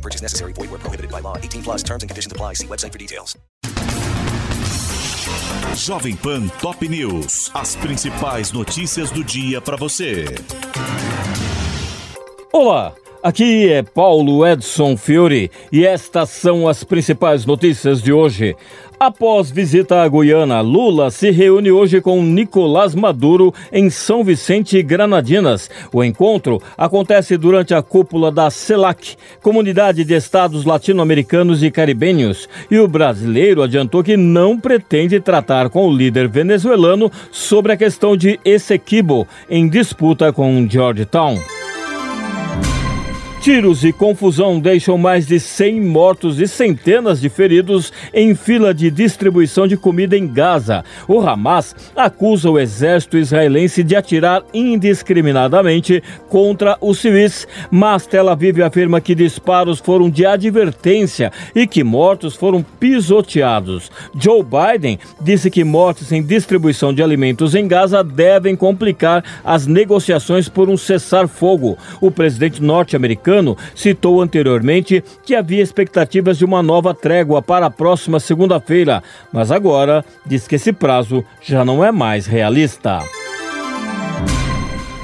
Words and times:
No 0.00 0.02
purchase 0.02 0.22
necessary. 0.22 0.54
Void 0.54 0.70
where 0.70 0.78
prohibited 0.80 1.10
by 1.10 1.20
law. 1.20 1.36
18 1.36 1.62
plus 1.62 1.82
terms 1.82 2.02
and 2.02 2.08
conditions 2.08 2.32
apply. 2.32 2.54
See 2.54 2.66
website 2.66 2.92
for 2.92 2.98
details. 2.98 3.36
Jovem 5.76 6.16
Pan 6.16 6.48
Top 6.58 6.80
News. 6.80 7.50
As 7.54 7.76
principais 7.76 8.50
notícias 8.52 9.10
do 9.10 9.22
dia 9.22 9.60
para 9.60 9.76
você. 9.76 10.24
Olá, 12.52 12.94
aqui 13.22 13.68
é 13.68 13.82
Paulo 13.82 14.46
Edson 14.46 14.96
Fiore 14.96 15.50
e 15.70 15.84
estas 15.84 16.30
são 16.30 16.66
as 16.66 16.84
principais 16.84 17.44
notícias 17.44 18.02
de 18.02 18.12
hoje. 18.12 18.56
Após 18.98 19.50
visita 19.50 20.02
à 20.02 20.08
Guiana, 20.08 20.60
Lula 20.60 21.10
se 21.10 21.30
reúne 21.30 21.72
hoje 21.72 22.02
com 22.02 22.22
Nicolás 22.22 22.94
Maduro 22.94 23.54
em 23.72 23.88
São 23.88 24.22
Vicente 24.22 24.82
Granadinas. 24.82 25.70
O 25.90 26.04
encontro 26.04 26.60
acontece 26.76 27.38
durante 27.38 27.72
a 27.72 27.80
cúpula 27.80 28.30
da 28.30 28.50
CELAC, 28.50 29.16
Comunidade 29.40 30.04
de 30.04 30.14
Estados 30.14 30.66
Latino-Americanos 30.66 31.62
e 31.62 31.70
Caribenhos, 31.70 32.46
e 32.70 32.78
o 32.78 32.86
brasileiro 32.86 33.62
adiantou 33.62 34.04
que 34.04 34.18
não 34.18 34.60
pretende 34.60 35.18
tratar 35.18 35.70
com 35.70 35.88
o 35.88 35.96
líder 35.96 36.28
venezuelano 36.28 37.10
sobre 37.32 37.72
a 37.72 37.78
questão 37.78 38.14
de 38.14 38.38
Essequibo 38.44 39.26
em 39.48 39.66
disputa 39.66 40.30
com 40.30 40.68
Georgetown. 40.68 41.59
Tiros 43.40 43.84
e 43.84 43.90
confusão 43.90 44.60
deixam 44.60 44.98
mais 44.98 45.26
de 45.26 45.40
100 45.40 45.80
mortos 45.80 46.38
e 46.38 46.46
centenas 46.46 47.18
de 47.18 47.30
feridos 47.30 47.90
em 48.12 48.34
fila 48.34 48.74
de 48.74 48.90
distribuição 48.90 49.66
de 49.66 49.78
comida 49.78 50.14
em 50.14 50.28
Gaza. 50.28 50.84
O 51.08 51.18
Hamas 51.20 51.74
acusa 51.96 52.50
o 52.50 52.58
exército 52.58 53.16
israelense 53.16 53.82
de 53.82 53.96
atirar 53.96 54.42
indiscriminadamente 54.52 56.02
contra 56.28 56.76
os 56.82 56.98
civis, 56.98 57.48
mas 57.70 58.06
Tel 58.06 58.28
Aviv 58.28 58.60
afirma 58.60 59.00
que 59.00 59.14
disparos 59.14 59.78
foram 59.78 60.10
de 60.10 60.26
advertência 60.26 61.32
e 61.54 61.66
que 61.66 61.82
mortos 61.82 62.36
foram 62.36 62.62
pisoteados. 62.62 63.90
Joe 64.14 64.44
Biden 64.44 64.98
disse 65.18 65.50
que 65.50 65.64
mortes 65.64 66.12
em 66.12 66.22
distribuição 66.22 66.92
de 66.92 67.02
alimentos 67.02 67.54
em 67.54 67.66
Gaza 67.66 68.04
devem 68.04 68.54
complicar 68.54 69.24
as 69.42 69.66
negociações 69.66 70.46
por 70.46 70.68
um 70.68 70.76
cessar-fogo. 70.76 71.78
O 72.02 72.10
presidente 72.10 72.62
norte-americano 72.62 73.29
citou 73.74 74.20
anteriormente 74.20 75.02
que 75.24 75.34
havia 75.34 75.62
expectativas 75.62 76.38
de 76.38 76.44
uma 76.44 76.62
nova 76.62 76.94
trégua 76.94 77.40
para 77.42 77.66
a 77.66 77.70
próxima 77.70 78.18
segunda-feira, 78.18 79.02
mas 79.32 79.50
agora 79.50 80.04
diz 80.26 80.48
que 80.48 80.56
esse 80.56 80.72
prazo 80.72 81.24
já 81.42 81.64
não 81.64 81.84
é 81.84 81.92
mais 81.92 82.26
realista. 82.26 83.19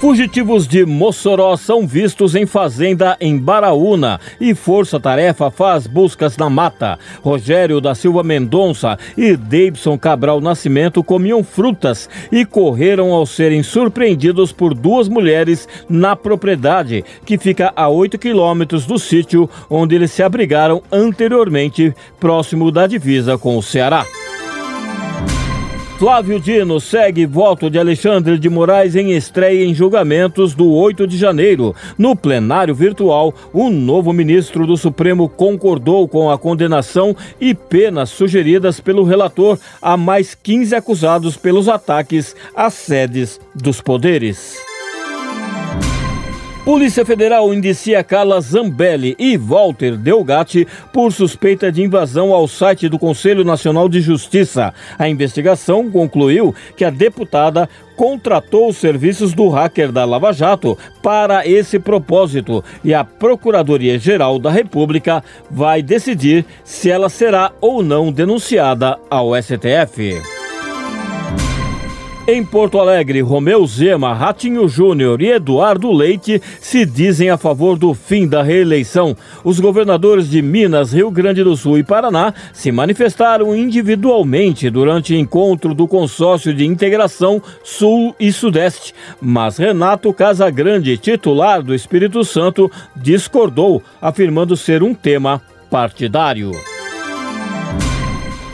Fugitivos 0.00 0.68
de 0.68 0.84
Mossoró 0.84 1.56
são 1.56 1.86
vistos 1.86 2.34
em 2.34 2.44
fazenda 2.44 3.16
em 3.20 3.38
Baraúna 3.38 4.20
e 4.38 4.54
Força 4.54 5.00
Tarefa 5.00 5.50
faz 5.50 5.86
buscas 5.86 6.36
na 6.36 6.50
mata. 6.50 6.98
Rogério 7.22 7.80
da 7.80 7.94
Silva 7.94 8.22
Mendonça 8.22 8.98
e 9.16 9.34
Davidson 9.34 9.96
Cabral 9.96 10.40
Nascimento 10.40 11.02
comiam 11.02 11.42
frutas 11.42 12.08
e 12.30 12.44
correram 12.44 13.12
ao 13.12 13.24
serem 13.24 13.62
surpreendidos 13.62 14.52
por 14.52 14.74
duas 14.74 15.08
mulheres 15.08 15.66
na 15.88 16.14
propriedade, 16.14 17.02
que 17.24 17.38
fica 17.38 17.72
a 17.74 17.88
8 17.88 18.18
quilômetros 18.18 18.84
do 18.84 18.98
sítio 18.98 19.48
onde 19.70 19.94
eles 19.94 20.10
se 20.10 20.22
abrigaram 20.22 20.82
anteriormente, 20.92 21.94
próximo 22.20 22.70
da 22.70 22.86
divisa 22.86 23.38
com 23.38 23.56
o 23.56 23.62
Ceará. 23.62 24.04
Flávio 26.04 26.38
Dino 26.38 26.78
segue 26.80 27.24
voto 27.24 27.70
de 27.70 27.78
Alexandre 27.78 28.38
de 28.38 28.50
Moraes 28.50 28.94
em 28.94 29.12
estreia 29.12 29.64
em 29.64 29.72
julgamentos 29.72 30.54
do 30.54 30.70
8 30.70 31.06
de 31.06 31.16
janeiro. 31.16 31.74
No 31.96 32.14
plenário 32.14 32.74
virtual, 32.74 33.32
o 33.54 33.70
novo 33.70 34.12
ministro 34.12 34.66
do 34.66 34.76
Supremo 34.76 35.30
concordou 35.30 36.06
com 36.06 36.30
a 36.30 36.36
condenação 36.36 37.16
e 37.40 37.54
penas 37.54 38.10
sugeridas 38.10 38.80
pelo 38.80 39.02
relator 39.02 39.58
a 39.80 39.96
mais 39.96 40.34
15 40.34 40.74
acusados 40.74 41.38
pelos 41.38 41.70
ataques 41.70 42.36
às 42.54 42.74
sedes 42.74 43.40
dos 43.54 43.80
poderes. 43.80 44.63
Polícia 46.64 47.04
Federal 47.04 47.52
indicia 47.52 48.02
Carla 48.02 48.40
Zambelli 48.40 49.14
e 49.18 49.36
Walter 49.36 49.98
Delgatti 49.98 50.66
por 50.94 51.12
suspeita 51.12 51.70
de 51.70 51.82
invasão 51.82 52.32
ao 52.32 52.48
site 52.48 52.88
do 52.88 52.98
Conselho 52.98 53.44
Nacional 53.44 53.86
de 53.86 54.00
Justiça. 54.00 54.72
A 54.98 55.06
investigação 55.06 55.90
concluiu 55.90 56.54
que 56.74 56.82
a 56.82 56.88
deputada 56.88 57.68
contratou 57.96 58.70
os 58.70 58.78
serviços 58.78 59.34
do 59.34 59.50
hacker 59.50 59.92
da 59.92 60.06
Lava 60.06 60.32
Jato 60.32 60.78
para 61.02 61.46
esse 61.46 61.78
propósito 61.78 62.64
e 62.82 62.94
a 62.94 63.04
Procuradoria-Geral 63.04 64.38
da 64.38 64.50
República 64.50 65.22
vai 65.50 65.82
decidir 65.82 66.46
se 66.64 66.90
ela 66.90 67.10
será 67.10 67.52
ou 67.60 67.82
não 67.82 68.10
denunciada 68.10 68.98
ao 69.10 69.32
STF. 69.36 70.33
Em 72.26 72.42
Porto 72.42 72.78
Alegre, 72.78 73.20
Romeu 73.20 73.66
Zema, 73.66 74.14
Ratinho 74.14 74.66
Júnior 74.66 75.20
e 75.20 75.32
Eduardo 75.32 75.92
Leite 75.92 76.40
se 76.58 76.86
dizem 76.86 77.28
a 77.28 77.36
favor 77.36 77.76
do 77.76 77.92
fim 77.92 78.26
da 78.26 78.42
reeleição. 78.42 79.14
Os 79.44 79.60
governadores 79.60 80.30
de 80.30 80.40
Minas, 80.40 80.94
Rio 80.94 81.10
Grande 81.10 81.44
do 81.44 81.54
Sul 81.54 81.76
e 81.76 81.84
Paraná 81.84 82.32
se 82.50 82.72
manifestaram 82.72 83.54
individualmente 83.54 84.70
durante 84.70 85.14
encontro 85.14 85.74
do 85.74 85.86
consórcio 85.86 86.54
de 86.54 86.64
integração 86.64 87.42
Sul 87.62 88.16
e 88.18 88.32
Sudeste. 88.32 88.94
Mas 89.20 89.58
Renato 89.58 90.10
Casagrande, 90.10 90.96
titular 90.96 91.62
do 91.62 91.74
Espírito 91.74 92.24
Santo, 92.24 92.72
discordou, 92.96 93.82
afirmando 94.00 94.56
ser 94.56 94.82
um 94.82 94.94
tema 94.94 95.42
partidário. 95.68 96.52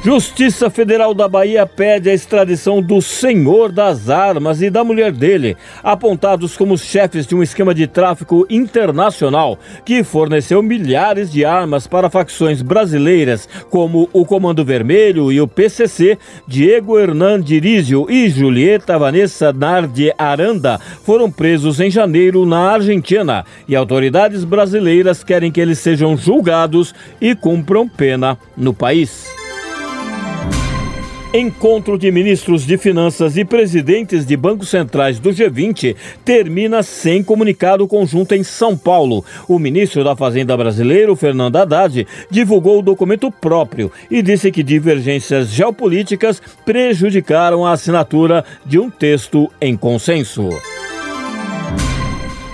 Justiça 0.00 0.70
Federal 0.70 1.12
da 1.12 1.26
Bahia 1.26 1.66
pede 1.66 2.08
a 2.08 2.14
extradição 2.14 2.80
do 2.80 3.02
senhor 3.02 3.72
das 3.72 4.08
armas 4.08 4.62
e 4.62 4.70
da 4.70 4.84
mulher 4.84 5.10
dele, 5.10 5.56
apontados 5.82 6.56
como 6.56 6.78
chefes 6.78 7.26
de 7.26 7.34
um 7.34 7.42
esquema 7.42 7.74
de 7.74 7.88
tráfico 7.88 8.46
internacional 8.48 9.58
que 9.84 10.04
forneceu 10.04 10.62
milhares 10.62 11.32
de 11.32 11.44
armas 11.44 11.88
para 11.88 12.08
facções 12.08 12.62
brasileiras, 12.62 13.48
como 13.70 14.08
o 14.12 14.24
Comando 14.24 14.64
Vermelho 14.64 15.32
e 15.32 15.40
o 15.40 15.48
PCC. 15.48 16.16
Diego 16.46 16.96
Hernan 16.96 17.40
Dirizio 17.40 18.06
e 18.08 18.30
Julieta 18.30 18.96
Vanessa 18.96 19.52
Nardi 19.52 20.12
Aranda 20.16 20.78
foram 21.02 21.28
presos 21.28 21.80
em 21.80 21.90
janeiro 21.90 22.46
na 22.46 22.70
Argentina 22.70 23.44
e 23.66 23.74
autoridades 23.74 24.44
brasileiras 24.44 25.24
querem 25.24 25.50
que 25.50 25.60
eles 25.60 25.80
sejam 25.80 26.16
julgados 26.16 26.94
e 27.20 27.34
cumpram 27.34 27.88
pena 27.88 28.38
no 28.56 28.72
país. 28.72 29.37
Encontro 31.32 31.98
de 31.98 32.10
ministros 32.10 32.64
de 32.64 32.78
Finanças 32.78 33.36
e 33.36 33.44
presidentes 33.44 34.24
de 34.24 34.34
bancos 34.34 34.70
centrais 34.70 35.18
do 35.18 35.28
G20 35.28 35.94
termina 36.24 36.82
sem 36.82 37.22
comunicado 37.22 37.86
conjunto 37.86 38.34
em 38.34 38.42
São 38.42 38.74
Paulo. 38.74 39.22
O 39.46 39.58
ministro 39.58 40.02
da 40.02 40.16
Fazenda 40.16 40.56
brasileiro, 40.56 41.14
Fernando 41.14 41.56
Haddad, 41.56 42.06
divulgou 42.30 42.78
o 42.78 42.82
documento 42.82 43.30
próprio 43.30 43.92
e 44.10 44.22
disse 44.22 44.50
que 44.50 44.62
divergências 44.62 45.50
geopolíticas 45.50 46.40
prejudicaram 46.64 47.66
a 47.66 47.72
assinatura 47.72 48.42
de 48.64 48.78
um 48.78 48.88
texto 48.88 49.52
em 49.60 49.76
consenso. 49.76 50.48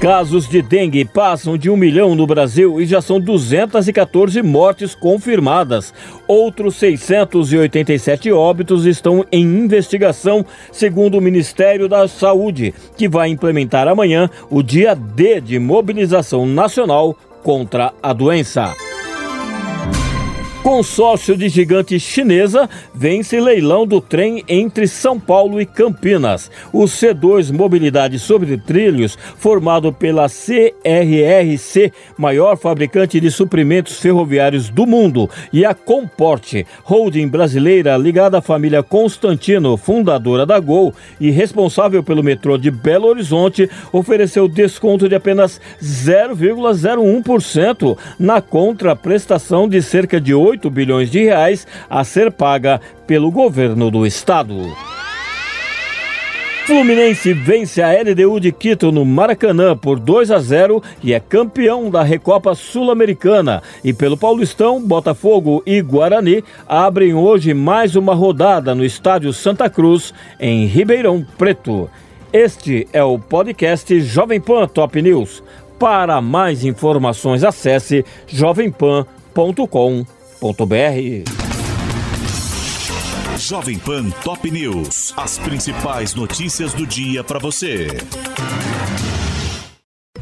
Casos 0.05 0.47
de 0.47 0.61
dengue 0.61 1.03
passam 1.03 1.57
de 1.57 1.71
um 1.71 1.79
milhão 1.79 2.15
no 2.15 2.27
Brasil 2.27 2.79
e 2.79 2.85
já 2.85 3.01
são 3.01 3.19
214 3.19 4.43
mortes 4.43 4.95
confirmadas. 4.95 5.95
Outros 6.29 6.77
687 6.77 8.31
óbitos 8.31 8.85
estão 8.85 9.25
em 9.33 9.41
investigação, 9.41 10.45
segundo 10.71 11.17
o 11.17 11.23
Ministério 11.23 11.89
da 11.89 12.07
Saúde, 12.07 12.75
que 12.99 13.09
vai 13.09 13.31
implementar 13.31 13.89
amanhã 13.89 14.29
o 14.51 14.63
dia 14.63 14.95
D 14.95 15.41
de 15.41 15.59
mobilização 15.59 16.47
nacional 16.47 17.17
contra 17.43 17.95
a 18.03 18.13
doença. 18.13 18.75
Consórcio 20.65 21.37
de 21.37 21.49
gigante 21.51 22.01
chinesa 22.01 22.67
vence 22.95 23.39
leilão 23.39 23.87
do 23.87 24.01
trem 24.01 24.43
entre 24.49 24.89
São 24.89 25.21
Paulo 25.21 25.61
e 25.61 25.67
Campinas. 25.67 26.51
O 26.73 26.85
C2 26.85 27.53
Mobilidade 27.53 28.19
sobre 28.19 28.57
Trilhos, 28.57 29.19
formado 29.37 29.93
pela 29.93 30.27
CRRC, 30.27 31.93
maior 32.17 32.57
fabricante 32.57 33.21
de 33.21 33.31
suprimentos 33.31 34.01
ferroviários 34.01 34.71
do 34.71 34.87
mundo, 34.87 35.29
e 35.53 35.67
a 35.67 35.75
Comporte, 35.75 36.67
holding 36.83 37.29
brasileira 37.29 37.95
ligada 37.99 38.39
à 38.39 38.41
família 38.41 38.83
Constantino, 38.83 39.77
fundadora 39.77 40.47
da 40.47 40.59
Gol 40.59 40.95
e 41.21 41.31
responsável 41.31 42.03
pelo 42.03 42.25
metrô 42.25 42.57
de 42.57 42.71
Belo 42.71 43.09
Horizonte, 43.09 43.69
ofereceu 43.93 44.49
desconto 44.49 45.11
de 45.11 45.15
apenas 45.15 45.61
0,01% 45.83 47.99
na 48.19 48.41
contraprestação 48.41 49.69
de 49.69 49.83
cerca 49.83 50.19
de 50.19 50.33
8 50.33 50.54
8 50.55 50.71
bilhões 50.71 51.11
de 51.11 51.25
reais 51.25 51.67
a 51.91 52.05
ser 52.05 52.31
paga 52.31 52.81
pelo 53.07 53.31
governo 53.31 53.91
do 53.91 54.07
estado. 54.07 54.55
Fluminense 56.65 57.35
vence 57.35 57.83
a 57.83 57.91
LDU 57.93 58.41
de 58.41 58.51
Quito 58.51 58.91
no 58.91 59.05
Maracanã 59.05 59.77
por 59.77 59.99
2 59.99 60.31
a 60.31 60.39
0 60.39 60.83
e 61.03 61.13
é 61.13 61.21
campeão 61.21 61.91
da 61.91 62.03
Recopa 62.03 62.55
Sul-Americana. 62.55 63.63
E 63.83 63.93
pelo 63.93 64.17
Paulistão, 64.17 64.81
Botafogo 64.81 65.63
e 65.67 65.83
Guarani 65.83 66.43
abrem 66.67 67.13
hoje 67.13 67.53
mais 67.53 67.97
uma 67.97 68.15
rodada 68.15 68.75
no 68.75 68.85
Estádio 68.85 69.31
Santa 69.33 69.69
Cruz, 69.69 70.15
em 70.41 70.65
Ribeirão 70.65 71.27
Preto. 71.37 71.91
Este 72.33 72.89
é 72.95 73.05
o 73.05 73.19
podcast 73.19 74.01
Jovem 74.01 74.41
Pan 74.41 74.67
Top 74.67 75.03
News. 75.03 75.43
Para 75.79 76.21
mais 76.23 76.65
informações, 76.65 77.45
acesse 77.45 78.05
jovempan.com.br 78.27 80.14
Jovem 83.39 83.79
Pan 83.79 84.11
Top 84.23 84.45
News. 84.45 85.15
As 85.17 85.39
principais 85.39 86.15
notícias 86.15 86.75
do 86.75 86.87
dia 86.87 87.25
para 87.25 87.39
você. 87.39 87.89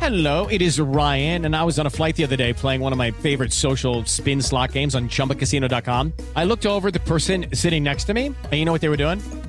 Hello, 0.01 0.47
it 0.49 0.63
is 0.63 0.79
Ryan, 0.79 1.45
and 1.45 1.57
I 1.57 1.65
was 1.65 1.79
on 1.81 1.87
a 1.87 1.91
flight 1.91 2.15
the 2.15 2.23
other 2.23 2.37
day 2.37 2.53
playing 2.53 2.81
one 2.81 2.93
of 2.93 2.99
my 2.99 3.11
favorite 3.11 3.53
social 3.53 4.05
spin 4.05 4.41
slot 4.41 4.73
games 4.73 4.95
on 4.95 5.09
chumbacasino.com. 5.09 6.13
I 6.37 6.45
looked 6.45 6.67
over 6.67 6.93
the 6.93 7.01
person 7.01 7.47
sitting 7.53 7.83
next 7.83 8.05
to 8.05 8.15
me, 8.15 8.27
and 8.27 8.53
you 8.53 8.65
know 8.65 8.73
what 8.73 8.81
they 8.81 8.89
were 8.89 8.97
doing? 8.97 9.21